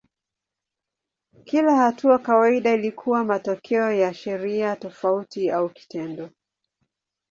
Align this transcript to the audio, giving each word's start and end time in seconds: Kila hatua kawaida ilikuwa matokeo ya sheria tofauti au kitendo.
Kila 1.43 1.75
hatua 1.75 2.19
kawaida 2.19 2.73
ilikuwa 2.73 3.23
matokeo 3.23 3.91
ya 3.91 4.13
sheria 4.13 4.75
tofauti 4.75 5.51
au 5.51 5.69
kitendo. 5.69 6.29